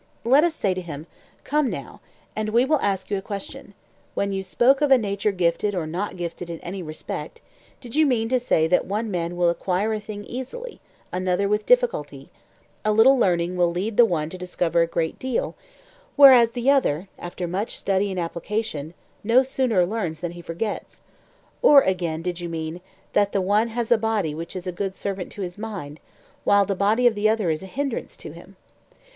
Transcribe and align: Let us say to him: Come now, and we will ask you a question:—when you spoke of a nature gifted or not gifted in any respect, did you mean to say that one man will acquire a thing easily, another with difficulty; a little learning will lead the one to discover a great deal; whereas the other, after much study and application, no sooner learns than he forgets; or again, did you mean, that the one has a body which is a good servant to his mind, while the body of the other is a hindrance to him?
Let 0.23 0.43
us 0.43 0.55
say 0.55 0.73
to 0.73 0.81
him: 0.81 1.05
Come 1.43 1.69
now, 1.69 2.01
and 2.35 2.49
we 2.49 2.65
will 2.65 2.79
ask 2.79 3.11
you 3.11 3.19
a 3.19 3.21
question:—when 3.21 4.33
you 4.33 4.41
spoke 4.41 4.81
of 4.81 4.89
a 4.89 4.97
nature 4.97 5.31
gifted 5.31 5.75
or 5.75 5.85
not 5.85 6.17
gifted 6.17 6.49
in 6.49 6.59
any 6.61 6.81
respect, 6.81 7.39
did 7.79 7.95
you 7.95 8.07
mean 8.07 8.27
to 8.29 8.39
say 8.39 8.65
that 8.65 8.87
one 8.87 9.11
man 9.11 9.37
will 9.37 9.47
acquire 9.51 9.93
a 9.93 9.99
thing 9.99 10.25
easily, 10.25 10.81
another 11.11 11.47
with 11.47 11.67
difficulty; 11.67 12.31
a 12.83 12.91
little 12.91 13.15
learning 13.19 13.57
will 13.57 13.69
lead 13.71 13.95
the 13.95 14.03
one 14.03 14.31
to 14.31 14.39
discover 14.39 14.81
a 14.81 14.87
great 14.87 15.19
deal; 15.19 15.53
whereas 16.15 16.53
the 16.53 16.67
other, 16.67 17.07
after 17.19 17.47
much 17.47 17.77
study 17.77 18.09
and 18.09 18.19
application, 18.19 18.95
no 19.23 19.43
sooner 19.43 19.85
learns 19.85 20.19
than 20.21 20.31
he 20.31 20.41
forgets; 20.41 21.03
or 21.61 21.81
again, 21.81 22.23
did 22.23 22.39
you 22.39 22.49
mean, 22.49 22.81
that 23.13 23.33
the 23.33 23.39
one 23.39 23.67
has 23.67 23.91
a 23.91 23.99
body 23.99 24.33
which 24.33 24.55
is 24.55 24.65
a 24.65 24.71
good 24.71 24.95
servant 24.95 25.31
to 25.31 25.43
his 25.43 25.59
mind, 25.59 25.99
while 26.43 26.65
the 26.65 26.73
body 26.73 27.05
of 27.05 27.13
the 27.13 27.29
other 27.29 27.51
is 27.51 27.61
a 27.61 27.67
hindrance 27.67 28.17
to 28.17 28.31
him? 28.31 28.55